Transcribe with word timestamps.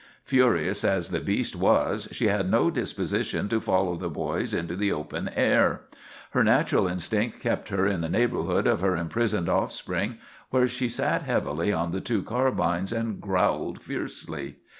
Furious 0.23 0.83
as 0.83 1.09
the 1.09 1.19
beast 1.19 1.55
was, 1.55 2.07
she 2.11 2.25
had 2.25 2.49
no 2.49 2.71
disposition 2.71 3.47
to 3.47 3.61
follow 3.61 3.95
the 3.95 4.09
boys 4.09 4.51
into 4.51 4.75
the 4.75 4.91
open 4.91 5.29
air. 5.35 5.81
Her 6.31 6.43
natural 6.43 6.87
instinct 6.87 7.39
kept 7.39 7.69
her 7.69 7.85
in 7.85 8.01
the 8.01 8.09
neighborhood 8.09 8.65
of 8.65 8.81
her 8.81 8.95
imprisoned 8.97 9.47
offspring, 9.47 10.17
where 10.49 10.67
she 10.67 10.89
sat 10.89 11.21
heavily 11.21 11.71
on 11.71 11.91
the 11.91 12.01
two 12.01 12.23
carbines 12.23 12.91
and 12.91 13.21
growled 13.21 13.79
fiercely. 13.83 14.55